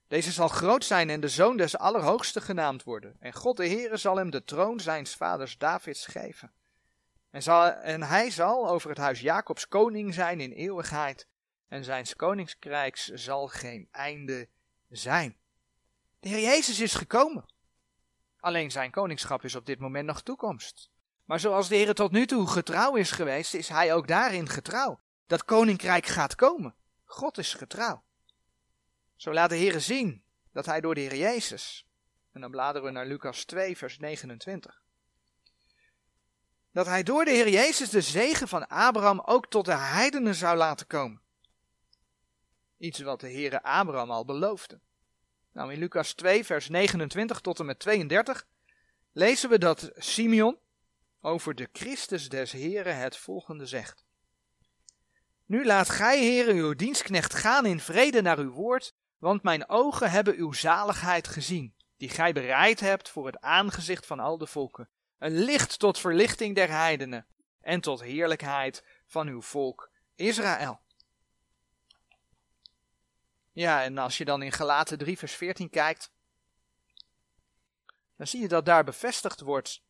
Deze 0.09 0.33
zal 0.33 0.49
groot 0.49 0.85
zijn 0.85 1.11
en 1.11 1.21
de 1.21 1.29
zoon 1.29 1.57
des 1.57 1.79
Allerhoogste 1.79 2.41
genaamd 2.41 2.85
worden. 2.85 3.17
En 3.21 3.33
God 3.33 3.57
de 3.57 3.69
Heere 3.69 3.97
zal 3.97 4.17
hem 4.17 4.31
de 4.31 4.45
troon 4.45 4.81
zijns 4.81 5.15
vaders 5.15 5.59
Davids 5.59 6.07
geven. 6.07 6.53
En, 7.31 7.43
zal, 7.43 7.71
en 7.71 8.03
hij 8.03 8.31
zal 8.31 8.69
over 8.69 8.89
het 8.89 8.99
huis 8.99 9.21
Jacobs 9.21 9.69
koning 9.69 10.15
zijn 10.15 10.41
in 10.41 10.53
eeuwigheid. 10.53 11.29
En 11.69 11.85
zijns 11.85 12.17
koninkrijks 12.17 13.07
zal 13.07 13.49
geen 13.49 13.89
einde 13.91 14.49
zijn. 14.89 15.37
De 16.21 16.29
Heer 16.29 16.41
Jezus 16.43 16.81
is 16.81 16.95
gekomen. 16.95 17.57
Alleen 18.49 18.71
zijn 18.71 18.91
koningschap 18.91 19.45
is 19.45 19.55
op 19.55 19.67
dit 19.67 19.79
moment 19.79 20.07
nog 20.07 20.23
toekomst. 20.23 20.91
Maar 21.25 21.41
zoals 21.41 21.69
de 21.69 21.77
Heer 21.77 21.95
tot 21.95 22.11
nu 22.11 22.27
toe 22.27 22.47
getrouw 22.47 22.95
is 22.95 23.11
geweest, 23.11 23.55
is 23.55 23.69
hij 23.69 23.95
ook 23.95 24.09
daarin 24.09 24.49
getrouw. 24.49 25.01
Dat 25.27 25.45
koninkrijk 25.45 26.07
gaat 26.07 26.35
komen. 26.35 26.75
God 27.05 27.39
is 27.39 27.55
getrouw. 27.55 28.03
Zo 29.17 29.33
laat 29.33 29.51
de 29.51 29.57
Heer 29.57 29.81
zien 29.81 30.23
dat 30.53 30.67
hij 30.67 30.81
door 30.81 30.95
de 30.95 31.01
Heer 31.01 31.17
Jezus, 31.17 31.87
en 32.33 32.41
dan 32.41 32.51
bladeren 32.51 32.87
we 32.87 32.93
naar 32.93 33.07
Lucas 33.07 33.45
2, 33.45 33.77
vers 33.77 33.99
29, 33.99 34.83
dat 36.73 36.87
hij 36.87 37.03
door 37.03 37.25
de 37.25 37.31
Heer 37.31 37.49
Jezus 37.49 37.91
de 37.91 38.01
zegen 38.01 38.49
van 38.49 38.67
Abraham 38.67 39.21
ook 39.21 39.47
tot 39.47 39.65
de 39.65 39.77
heidenen 39.77 40.35
zou 40.35 40.57
laten 40.57 40.87
komen. 40.87 41.21
Iets 42.79 43.01
wat 43.01 43.21
de 43.21 43.33
Heere 43.33 43.63
Abraham 43.63 44.11
al 44.11 44.25
beloofde. 44.25 44.81
Nou, 45.59 45.73
in 45.73 45.79
Lucas 45.79 46.13
2, 46.13 46.45
vers 46.45 46.69
29 46.69 47.41
tot 47.41 47.59
en 47.59 47.67
met 47.67 47.79
32 47.79 48.47
lezen 49.13 49.51
we 49.51 49.59
dat 49.59 49.91
Simeon 49.95 50.59
over 51.21 51.55
de 51.55 51.69
Christus 51.73 52.29
des 52.29 52.53
Heren 52.53 52.99
het 52.99 53.17
volgende 53.17 53.67
zegt. 53.67 54.05
Nu 55.47 55.65
laat 55.65 55.89
gij, 55.89 56.19
Heere, 56.19 56.53
uw 56.53 56.75
dienstknecht 56.75 57.35
gaan 57.35 57.67
in 57.67 57.81
vrede 57.81 58.23
naar 58.23 58.39
uw 58.39 58.51
woord, 58.51 58.95
want 59.19 59.43
mijn 59.43 59.69
ogen 59.69 60.11
hebben 60.11 60.37
uw 60.37 60.53
zaligheid 60.53 61.29
gezien, 61.29 61.75
die 61.97 62.09
gij 62.09 62.33
bereid 62.33 62.81
hebt 62.81 63.09
voor 63.09 63.27
het 63.27 63.41
aangezicht 63.41 64.07
van 64.07 64.21
al 64.21 64.39
de 64.39 64.47
volken, 64.47 64.89
een 65.19 65.39
licht 65.39 65.79
tot 65.79 65.99
verlichting 65.99 66.55
der 66.55 66.69
heidenen 66.71 67.27
en 67.61 67.81
tot 67.81 68.03
heerlijkheid 68.03 68.85
van 69.07 69.29
uw 69.29 69.43
volk 69.43 69.91
Israël. 70.15 70.81
Ja, 73.59 73.83
en 73.83 73.99
als 73.99 74.19
je 74.19 74.25
dan 74.25 74.43
in 74.43 74.53
Galaten 74.53 74.99
3 74.99 75.19
vers 75.19 75.35
14 75.35 75.71
kijkt, 75.71 76.13
dan 78.17 78.27
zie 78.27 78.41
je 78.41 78.49
dat 78.49 78.65
daar 78.65 78.85
bevestigd 78.85 79.41
wordt 79.41 79.83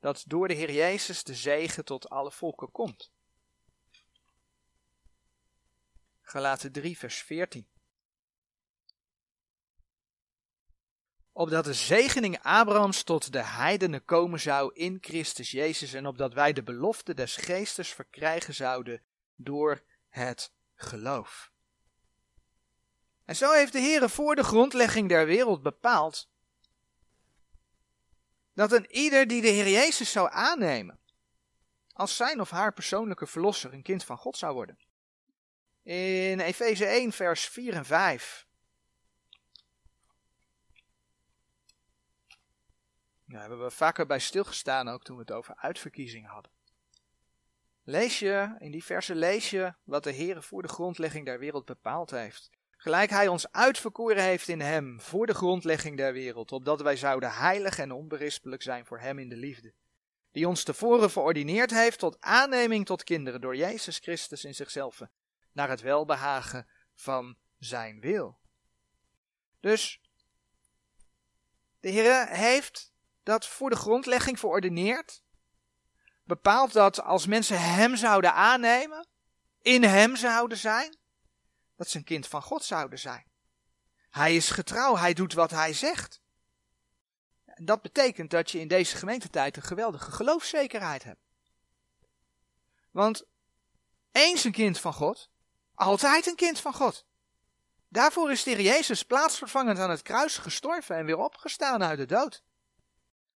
dat 0.00 0.24
door 0.26 0.48
de 0.48 0.54
Heer 0.54 0.72
Jezus 0.72 1.22
de 1.24 1.34
zegen 1.34 1.84
tot 1.84 2.08
alle 2.08 2.30
volken 2.30 2.70
komt. 2.70 3.12
Galaten 6.20 6.72
3 6.72 6.98
vers 6.98 7.22
14. 7.22 7.68
Opdat 11.32 11.64
de 11.64 11.74
zegening 11.74 12.38
Abrahams 12.42 13.02
tot 13.02 13.32
de 13.32 13.42
heidenen 13.42 14.04
komen 14.04 14.40
zou 14.40 14.74
in 14.74 14.98
Christus 15.00 15.50
Jezus 15.50 15.92
en 15.92 16.06
opdat 16.06 16.32
wij 16.32 16.52
de 16.52 16.62
belofte 16.62 17.14
des 17.14 17.36
geestes 17.36 17.88
verkrijgen 17.88 18.54
zouden 18.54 19.02
door 19.34 19.84
het 20.08 20.52
geloof. 20.74 21.56
En 23.28 23.36
zo 23.36 23.52
heeft 23.52 23.72
de 23.72 23.80
Heere 23.80 24.08
voor 24.08 24.36
de 24.36 24.42
grondlegging 24.42 25.08
der 25.08 25.26
wereld 25.26 25.62
bepaald 25.62 26.30
dat 28.54 28.72
een 28.72 28.90
ieder 28.90 29.26
die 29.26 29.42
de 29.42 29.48
Heer 29.48 29.68
Jezus 29.68 30.10
zou 30.10 30.28
aannemen 30.30 31.00
als 31.92 32.16
zijn 32.16 32.40
of 32.40 32.50
haar 32.50 32.72
persoonlijke 32.72 33.26
verlosser 33.26 33.72
een 33.72 33.82
kind 33.82 34.04
van 34.04 34.16
God 34.16 34.36
zou 34.36 34.54
worden. 34.54 34.78
In 35.82 36.40
Efeze 36.40 36.84
1 36.84 37.12
vers 37.12 37.48
4 37.48 37.74
en 37.74 37.84
5 37.84 38.46
Daar 43.24 43.40
hebben 43.40 43.62
we 43.62 43.70
vaker 43.70 44.06
bij 44.06 44.18
stilgestaan 44.18 44.88
ook 44.88 45.04
toen 45.04 45.16
we 45.16 45.22
het 45.22 45.32
over 45.32 45.56
uitverkiezing 45.56 46.26
hadden. 46.26 46.52
Lees 47.82 48.18
je, 48.18 48.56
in 48.58 48.70
die 48.70 48.84
verse 48.84 49.14
lees 49.14 49.50
je 49.50 49.74
wat 49.84 50.04
de 50.04 50.12
Heer 50.12 50.42
voor 50.42 50.62
de 50.62 50.68
grondlegging 50.68 51.24
der 51.24 51.38
wereld 51.38 51.64
bepaald 51.64 52.10
heeft. 52.10 52.56
Gelijk 52.80 53.10
hij 53.10 53.28
ons 53.28 53.52
uitverkoren 53.52 54.22
heeft 54.22 54.48
in 54.48 54.60
hem 54.60 55.00
voor 55.00 55.26
de 55.26 55.34
grondlegging 55.34 55.96
der 55.96 56.12
wereld, 56.12 56.52
opdat 56.52 56.80
wij 56.80 56.96
zouden 56.96 57.32
heilig 57.32 57.78
en 57.78 57.92
onberispelijk 57.92 58.62
zijn 58.62 58.86
voor 58.86 58.98
hem 58.98 59.18
in 59.18 59.28
de 59.28 59.36
liefde. 59.36 59.72
Die 60.32 60.48
ons 60.48 60.62
tevoren 60.62 61.10
verordineerd 61.10 61.70
heeft 61.70 61.98
tot 61.98 62.16
aanneming 62.20 62.86
tot 62.86 63.04
kinderen 63.04 63.40
door 63.40 63.56
Jezus 63.56 63.98
Christus 63.98 64.44
in 64.44 64.54
zichzelf, 64.54 65.00
naar 65.52 65.68
het 65.68 65.80
welbehagen 65.80 66.66
van 66.94 67.36
zijn 67.58 68.00
wil. 68.00 68.38
Dus 69.60 70.00
de 71.80 71.88
Heer 71.88 72.28
heeft 72.28 72.92
dat 73.22 73.46
voor 73.46 73.70
de 73.70 73.76
grondlegging 73.76 74.38
verordineerd, 74.38 75.22
bepaalt 76.24 76.72
dat 76.72 77.02
als 77.02 77.26
mensen 77.26 77.60
hem 77.60 77.96
zouden 77.96 78.34
aannemen, 78.34 79.06
in 79.62 79.84
hem 79.84 80.16
zouden 80.16 80.58
zijn, 80.58 80.97
dat 81.78 81.88
ze 81.88 81.96
een 81.96 82.04
kind 82.04 82.26
van 82.26 82.42
God 82.42 82.64
zouden 82.64 82.98
zijn. 82.98 83.24
Hij 84.10 84.36
is 84.36 84.50
getrouw, 84.50 84.96
hij 84.96 85.12
doet 85.12 85.32
wat 85.32 85.50
hij 85.50 85.72
zegt. 85.72 86.20
En 87.44 87.64
dat 87.64 87.82
betekent 87.82 88.30
dat 88.30 88.50
je 88.50 88.60
in 88.60 88.68
deze 88.68 88.96
gemeentetijd 88.96 89.56
een 89.56 89.62
geweldige 89.62 90.10
geloofszekerheid 90.10 91.04
hebt. 91.04 91.20
Want 92.90 93.24
eens 94.12 94.44
een 94.44 94.52
kind 94.52 94.78
van 94.78 94.92
God, 94.92 95.30
altijd 95.74 96.26
een 96.26 96.34
kind 96.34 96.60
van 96.60 96.74
God. 96.74 97.06
Daarvoor 97.88 98.30
is 98.30 98.42
de 98.42 98.50
Heer 98.50 98.60
Jezus 98.60 99.02
plaatsvervangend 99.02 99.78
aan 99.78 99.90
het 99.90 100.02
kruis 100.02 100.38
gestorven 100.38 100.96
en 100.96 101.04
weer 101.04 101.18
opgestaan 101.18 101.82
uit 101.82 101.98
de 101.98 102.06
dood. 102.06 102.42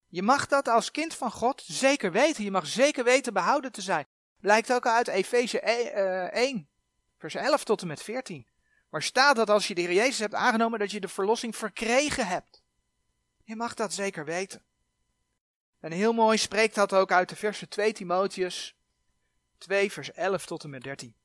Je 0.08 0.22
mag 0.24 0.48
dat 0.48 0.68
als 0.68 0.92
kind 0.92 1.16
van 1.16 1.32
God 1.32 1.64
zeker 1.66 2.12
weten. 2.12 2.44
Je 2.44 2.52
mag 2.52 2.68
zeker 2.68 3.04
weten 3.04 3.34
behouden 3.34 3.72
te 3.72 3.82
zijn. 3.82 4.08
Blijkt 4.40 4.74
ook 4.74 4.88
uit 4.88 5.08
Efeze 5.08 5.60
1, 5.60 6.70
vers 7.20 7.36
11 7.36 7.64
tot 7.64 7.82
en 7.82 7.88
met 7.88 8.02
14. 8.02 8.48
Waar 8.90 9.04
staat 9.04 9.36
dat 9.36 9.50
als 9.50 9.68
je 9.68 9.76
de 9.76 9.82
Heer 9.82 9.94
Jezus 9.94 10.20
hebt 10.20 10.34
aangenomen, 10.34 10.80
dat 10.80 10.92
je 10.92 11.00
de 11.00 11.08
verlossing 11.08 11.56
verkregen 11.56 12.28
hebt. 12.28 12.64
Je 13.44 13.56
mag 13.56 13.74
dat 13.74 13.94
zeker 13.94 14.26
weten. 14.26 14.64
En 15.80 15.92
heel 15.92 16.14
mooi 16.14 16.38
spreekt 16.38 16.76
dat 16.76 16.94
ook 16.94 17.12
uit 17.12 17.30
de 17.30 17.36
versen 17.36 17.70
2 17.70 17.94
Timotheus 17.94 18.76
2 19.58 19.92
vers 19.92 20.12
11 20.12 20.46
tot 20.46 20.64
en 20.64 20.70
met 20.70 20.84
13. 20.84 21.16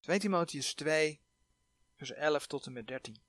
2 0.00 0.18
Timotheus 0.18 0.74
2 0.74 1.20
vers 1.96 2.12
11 2.12 2.46
tot 2.46 2.66
en 2.66 2.72
met 2.72 2.86
13. 2.86 3.22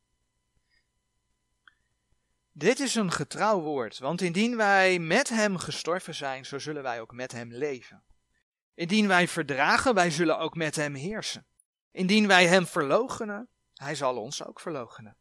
Dit 2.52 2.80
is 2.80 2.96
een 2.96 3.12
getrouw 3.12 3.60
woord, 3.60 3.98
want 3.98 4.22
indien 4.22 4.58
wij 4.58 5.00
met 5.00 5.30
hem 5.30 5.58
gestorven 5.58 6.16
zijn, 6.16 6.46
zo 6.46 6.60
zullen 6.60 6.84
wij 6.84 7.02
ook 7.02 7.14
met 7.14 7.32
hem 7.32 7.52
leven. 7.54 8.04
Indien 8.76 9.08
wij 9.08 9.28
verdragen, 9.28 9.94
wij 9.94 10.12
zullen 10.12 10.40
ook 10.40 10.56
met 10.56 10.76
hem 10.76 10.94
heersen. 10.94 11.46
Indien 11.92 12.28
wij 12.28 12.48
hem 12.48 12.68
verloochenen, 12.68 13.50
hij 13.74 13.96
zal 13.96 14.18
ons 14.18 14.46
ook 14.46 14.60
verloochenen. 14.60 15.18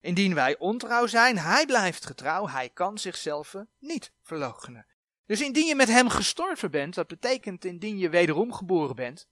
Indien 0.00 0.34
wij 0.34 0.58
ontrouw 0.58 1.06
zijn, 1.06 1.38
hij 1.38 1.66
blijft 1.66 2.06
getrouw, 2.06 2.48
hij 2.48 2.68
kan 2.68 2.98
zichzelf 2.98 3.54
niet 3.78 4.12
verloochenen. 4.22 4.86
Dus 5.26 5.40
indien 5.40 5.66
je 5.66 5.74
met 5.74 5.88
hem 5.88 6.08
gestorven 6.08 6.70
bent, 6.70 6.94
dat 6.94 7.06
betekent 7.06 7.64
indien 7.64 7.98
je 7.98 8.08
wederom 8.08 8.52
geboren 8.52 8.96
bent, 8.96 9.28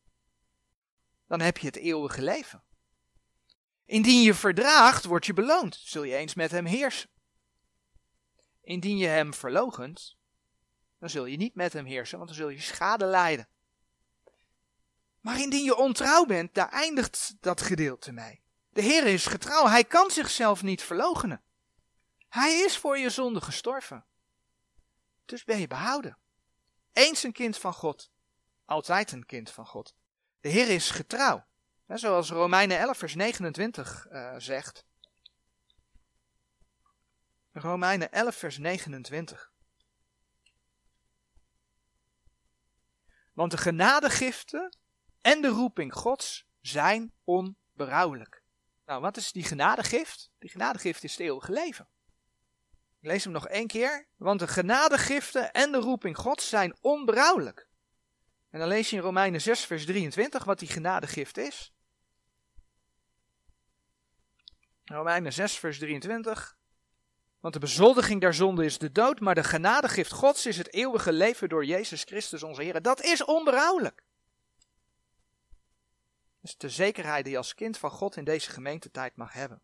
dan 1.27 1.41
heb 1.41 1.59
je 1.59 1.67
het 1.67 1.77
eeuwige 1.77 2.23
leven. 2.23 2.62
Indien 3.85 4.23
je 4.23 4.35
verdraagt, 4.35 5.05
word 5.05 5.27
je 5.27 5.33
beloond, 5.33 5.81
zul 5.85 6.03
je 6.03 6.17
eens 6.17 6.35
met 6.35 6.50
hem 6.50 6.65
heersen. 6.65 7.11
Indien 8.62 8.97
je 8.97 9.07
hem 9.07 9.35
verlogent, 9.35 10.17
dan 10.99 11.11
zul 11.11 11.25
je 11.25 11.37
niet 11.37 11.55
met 11.55 11.73
hem 11.73 11.85
heersen, 11.85 12.19
want 12.19 12.31
dan 12.31 12.39
zul 12.39 12.49
je 12.49 12.61
schade 12.61 13.05
lijden. 13.05 13.49
Maar 15.21 15.41
indien 15.41 15.65
je 15.65 15.77
ontrouw 15.77 16.25
bent, 16.25 16.55
daar 16.55 16.69
eindigt 16.69 17.35
dat 17.41 17.61
gedeelte 17.61 18.12
mee. 18.12 18.43
De 18.73 18.81
Heer 18.81 19.07
is 19.07 19.27
getrouw, 19.27 19.67
hij 19.67 19.85
kan 19.85 20.11
zichzelf 20.11 20.62
niet 20.62 20.83
verlogenen. 20.83 21.43
Hij 22.29 22.59
is 22.59 22.79
voor 22.79 22.99
je 22.99 23.11
zonde 23.11 23.41
gestorven. 23.41 24.05
Dus 25.25 25.45
ben 25.45 25.59
je 25.59 25.67
behouden. 25.67 26.19
Eens 26.93 27.23
een 27.23 27.33
kind 27.33 27.59
van 27.59 27.73
God, 27.73 28.11
altijd 28.65 29.12
een 29.12 29.27
kind 29.27 29.50
van 29.50 29.67
God. 29.67 29.95
De 30.41 30.49
Heer 30.49 30.69
is 30.69 30.91
getrouw. 30.91 31.47
zoals 31.87 32.31
Romeinen 32.31 32.79
11 32.79 32.99
vers 32.99 33.15
29 33.15 34.07
uh, 34.11 34.35
zegt. 34.39 34.85
Romeinen 37.53 38.12
11 38.12 38.37
vers 38.37 38.59
29. 38.59 39.53
Want 43.33 43.50
de 43.50 43.59
genadegiften 43.59 44.77
en 45.21 45.43
de 45.43 45.49
roeping 45.49 45.95
Gods 45.95 46.47
zijn 46.61 47.12
onberouwelijk. 47.25 48.43
Nou, 48.87 49.00
wat 49.00 49.17
is 49.17 49.33
die 49.33 49.45
genadegift? 49.45 50.31
Die 50.39 50.50
genadegift 50.50 51.05
is 51.05 51.11
het 51.11 51.21
eeuwige 51.21 51.53
leven. 51.53 51.89
Ik 53.00 53.07
lees 53.07 53.25
hem 53.25 53.33
nog 53.33 53.49
één 53.49 53.67
keer. 53.67 54.07
Want 54.17 54.41
de 54.41 54.49
genadegiften 54.49 55.53
en 55.53 55.73
de 55.73 55.79
roeping 55.79 56.17
Gods 56.17 56.49
zijn 56.49 56.77
onberouwelijk. 56.81 57.69
En 58.50 58.59
dan 58.59 58.69
lees 58.69 58.91
je 58.91 58.97
in 58.97 59.03
Romeinen 59.03 59.41
6, 59.41 59.65
vers 59.65 59.85
23 59.85 60.45
wat 60.45 60.59
die 60.59 60.69
genadegift 60.69 61.37
is. 61.37 61.73
Romeinen 64.85 65.33
6, 65.33 65.59
vers 65.59 65.79
23. 65.79 66.57
Want 67.41 67.55
de 67.55 67.61
bezoldiging 67.61 68.21
der 68.21 68.35
zonde 68.35 68.65
is 68.65 68.79
de 68.79 68.93
dood, 68.93 69.21
maar 69.21 69.35
de 69.35 69.45
genadegift 69.45 70.12
Gods 70.12 70.47
is 70.47 70.57
het 70.57 70.73
eeuwige 70.73 71.12
leven 71.12 71.49
door 71.49 71.65
Jezus 71.65 72.05
Christus 72.05 72.43
onze 72.43 72.62
Heer. 72.62 72.83
Dat 72.83 73.03
is 73.03 73.25
onberouwelijk. 73.25 74.03
Is 76.42 76.56
de 76.56 76.68
zekerheid 76.68 77.25
die 77.25 77.32
je 77.32 77.38
als 77.38 77.54
kind 77.54 77.78
van 77.78 77.90
God 77.90 78.16
in 78.16 78.25
deze 78.25 78.50
gemeentetijd 78.50 79.16
mag 79.16 79.32
hebben. 79.32 79.62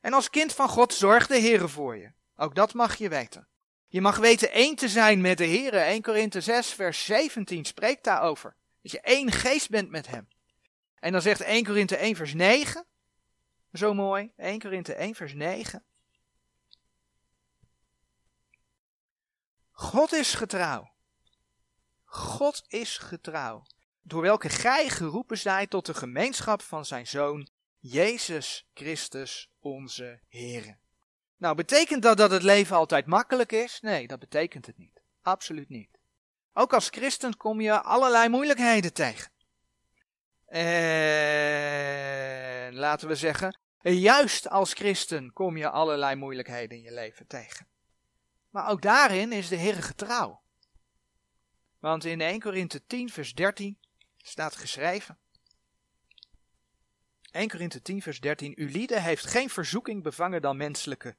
En 0.00 0.12
als 0.12 0.30
kind 0.30 0.52
van 0.54 0.68
God 0.68 0.94
zorgt 0.94 1.28
de 1.28 1.38
Heer 1.38 1.68
voor 1.68 1.96
je. 1.96 2.12
Ook 2.36 2.54
dat 2.54 2.74
mag 2.74 2.96
je 2.96 3.08
weten. 3.08 3.48
Je 3.86 4.00
mag 4.00 4.16
weten 4.16 4.50
één 4.50 4.76
te 4.76 4.88
zijn 4.88 5.20
met 5.20 5.38
de 5.38 5.44
Heer. 5.44 5.74
1 5.74 6.02
Korinthe 6.02 6.40
6 6.40 6.72
vers 6.72 7.04
17 7.04 7.64
spreekt 7.64 8.04
daarover. 8.04 8.56
Dat 8.82 8.92
je 8.92 9.00
één 9.00 9.32
geest 9.32 9.70
bent 9.70 9.90
met 9.90 10.06
Hem. 10.06 10.28
En 10.94 11.12
dan 11.12 11.22
zegt 11.22 11.40
1 11.40 11.64
Korinthe 11.64 11.96
1 11.96 12.16
vers 12.16 12.34
9. 12.34 12.86
Zo 13.72 13.94
mooi. 13.94 14.32
1 14.36 14.58
Korinthe 14.58 14.94
1 14.94 15.14
vers 15.14 15.34
9. 15.34 15.84
God 19.70 20.12
is 20.12 20.34
getrouw. 20.34 20.92
God 22.04 22.62
is 22.66 22.98
getrouw. 22.98 23.62
Door 24.02 24.22
welke 24.22 24.48
gij 24.48 24.88
geroepen 24.88 25.38
zijt 25.38 25.70
tot 25.70 25.86
de 25.86 25.94
gemeenschap 25.94 26.62
van 26.62 26.84
zijn 26.84 27.06
Zoon, 27.06 27.48
Jezus 27.78 28.66
Christus, 28.74 29.50
onze 29.60 30.20
Heer. 30.28 30.78
Nou, 31.36 31.54
betekent 31.54 32.02
dat 32.02 32.16
dat 32.16 32.30
het 32.30 32.42
leven 32.42 32.76
altijd 32.76 33.06
makkelijk 33.06 33.52
is? 33.52 33.80
Nee, 33.80 34.06
dat 34.06 34.18
betekent 34.18 34.66
het 34.66 34.78
niet. 34.78 35.02
Absoluut 35.22 35.68
niet. 35.68 35.98
Ook 36.52 36.72
als 36.72 36.88
christen 36.88 37.36
kom 37.36 37.60
je 37.60 37.82
allerlei 37.82 38.28
moeilijkheden 38.28 38.92
tegen. 38.92 39.30
En 40.46 40.60
laten 42.74 43.08
we 43.08 43.14
zeggen, 43.14 43.58
juist 43.80 44.48
als 44.48 44.72
christen 44.72 45.32
kom 45.32 45.56
je 45.56 45.70
allerlei 45.70 46.16
moeilijkheden 46.16 46.76
in 46.76 46.82
je 46.82 46.92
leven 46.92 47.26
tegen. 47.26 47.66
Maar 48.50 48.68
ook 48.68 48.82
daarin 48.82 49.32
is 49.32 49.48
de 49.48 49.56
Heer 49.56 49.82
getrouw. 49.82 50.40
Want 51.78 52.04
in 52.04 52.20
1 52.20 52.40
Korinthe 52.40 52.86
10 52.86 53.10
vers 53.10 53.34
13 53.34 53.78
staat 54.22 54.56
geschreven. 54.56 55.18
1 57.30 57.48
Korinthe 57.48 57.82
10 57.82 58.02
vers 58.02 58.20
13. 58.20 58.52
Uw 58.56 58.68
lieden 58.68 59.02
heeft 59.02 59.26
geen 59.26 59.50
verzoeking 59.50 60.02
bevangen 60.02 60.42
dan 60.42 60.56
menselijke. 60.56 61.16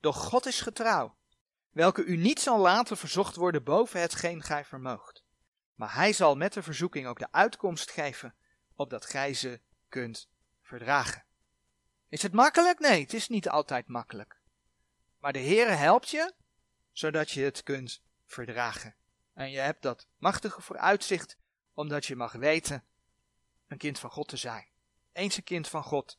Doch 0.00 0.16
God 0.16 0.46
is 0.46 0.60
getrouw, 0.60 1.16
welke 1.70 2.04
u 2.04 2.16
niet 2.16 2.40
zal 2.40 2.58
laten 2.58 2.96
verzocht 2.96 3.36
worden 3.36 3.64
boven 3.64 4.00
hetgeen 4.00 4.42
gij 4.42 4.64
vermoogt. 4.64 5.22
Maar 5.74 5.94
hij 5.94 6.12
zal 6.12 6.36
met 6.36 6.52
de 6.52 6.62
verzoeking 6.62 7.06
ook 7.06 7.18
de 7.18 7.32
uitkomst 7.32 7.90
geven, 7.90 8.34
opdat 8.74 9.06
gij 9.06 9.34
ze 9.34 9.60
kunt 9.88 10.28
verdragen. 10.62 11.24
Is 12.08 12.22
het 12.22 12.32
makkelijk? 12.32 12.78
Nee, 12.78 13.00
het 13.00 13.14
is 13.14 13.28
niet 13.28 13.48
altijd 13.48 13.88
makkelijk. 13.88 14.40
Maar 15.18 15.32
de 15.32 15.38
Heere 15.38 15.72
helpt 15.72 16.10
je, 16.10 16.32
zodat 16.92 17.30
je 17.30 17.42
het 17.42 17.62
kunt 17.62 18.02
verdragen. 18.26 18.94
En 19.34 19.50
je 19.50 19.58
hebt 19.58 19.82
dat 19.82 20.06
machtige 20.16 20.60
vooruitzicht, 20.60 21.36
omdat 21.80 22.06
je 22.06 22.16
mag 22.16 22.32
weten 22.32 22.84
een 23.68 23.78
kind 23.78 23.98
van 23.98 24.10
God 24.10 24.28
te 24.28 24.36
zijn. 24.36 24.66
Eens 25.12 25.36
een 25.36 25.44
kind 25.44 25.68
van 25.68 25.82
God, 25.82 26.18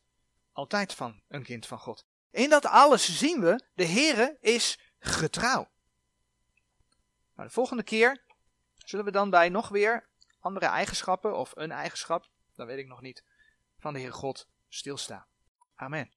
altijd 0.52 0.94
van 0.94 1.22
een 1.28 1.44
kind 1.44 1.66
van 1.68 1.80
God. 1.80 2.06
In 2.32 2.50
dat 2.50 2.66
alles 2.66 3.18
zien 3.18 3.42
we, 3.42 3.64
de 3.74 3.86
Heere 3.86 4.38
is 4.40 4.80
getrouw. 5.00 5.70
De 7.36 7.50
volgende 7.50 7.84
keer 7.84 8.24
zullen 8.78 9.06
we 9.06 9.12
dan 9.12 9.30
bij 9.30 9.50
nog 9.50 9.70
weer 9.70 10.10
andere 10.40 10.66
eigenschappen 10.66 11.38
of 11.38 11.52
een 11.56 11.72
eigenschap, 11.72 12.30
dat 12.56 12.68
weet 12.68 12.78
ik 12.78 12.88
nog 12.88 13.02
niet, 13.02 13.24
van 13.80 13.94
de 13.94 14.00
Heer 14.00 14.14
God 14.14 14.48
stilstaan. 14.70 15.26
Amen. 15.76 16.12